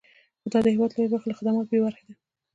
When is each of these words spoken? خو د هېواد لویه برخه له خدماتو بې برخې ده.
خو 0.41 0.47
د 0.65 0.67
هېواد 0.75 0.91
لویه 0.93 1.11
برخه 1.11 1.27
له 1.29 1.37
خدماتو 1.39 1.69
بې 1.71 1.79
برخې 1.85 2.03
ده. 2.07 2.13